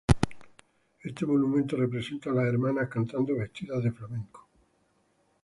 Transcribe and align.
Este 1.03 1.27
monumento 1.27 1.77
representa 1.77 2.31
a 2.31 2.33
las 2.33 2.47
hermanas 2.47 2.89
cantando 2.89 3.35
vestidas 3.35 3.83
de 3.83 3.91
flamenca. 3.91 4.39